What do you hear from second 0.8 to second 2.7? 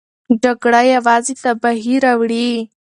یوازې تباهي راوړي.